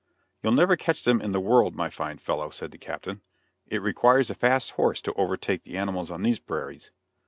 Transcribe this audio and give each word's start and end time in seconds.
"You'll 0.41 0.53
never 0.53 0.75
catch 0.75 1.03
them 1.03 1.21
in 1.21 1.31
the 1.31 1.39
world, 1.39 1.75
my 1.75 1.91
fine 1.91 2.17
fellow," 2.17 2.49
said 2.49 2.71
the 2.71 2.79
captain. 2.79 3.21
"It 3.67 3.83
requires 3.83 4.31
a 4.31 4.33
fast 4.33 4.71
horse 4.71 4.99
to 5.03 5.13
overtake 5.13 5.61
the 5.61 5.77
animals 5.77 6.09
on 6.09 6.23
these 6.23 6.39
prairies." 6.39 6.89